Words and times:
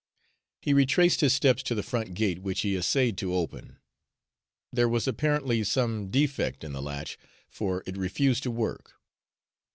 He 0.63 0.73
retraced 0.73 1.21
his 1.21 1.31
steps 1.31 1.61
to 1.61 1.75
the 1.75 1.83
front 1.83 2.15
gate, 2.15 2.39
which 2.41 2.61
he 2.61 2.75
essayed 2.75 3.19
to 3.19 3.35
open. 3.35 3.77
There 4.73 4.89
was 4.89 5.07
apparently 5.07 5.63
some 5.63 6.07
defect 6.09 6.63
in 6.63 6.73
the 6.73 6.81
latch, 6.81 7.19
for 7.51 7.83
it 7.85 7.97
refused 7.97 8.41
to 8.41 8.49
work. 8.49 8.95